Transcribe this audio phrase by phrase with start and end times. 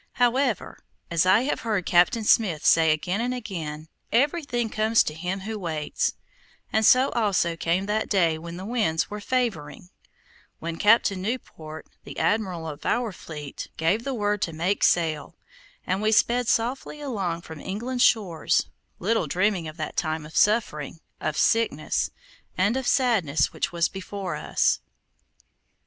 [0.13, 0.79] However,
[1.11, 5.59] as I have heard Captain Smith say again and again, everything comes to him who
[5.59, 6.15] waits,
[6.73, 9.91] and so also came that day when the winds were favoring;
[10.57, 15.35] when Captain Newport, the admiral of our fleet, gave the word to make sail,
[15.85, 20.99] and we sped softly away from England's shores, little dreaming of that time of suffering,
[21.19, 22.09] of sickness,
[22.57, 24.79] and of sadness which was before us.